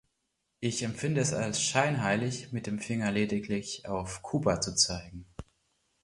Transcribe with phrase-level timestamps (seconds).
[0.61, 5.27] Ich empfinde es als scheinheilig, mit dem Finger lediglich auf Kuba zu zeigen.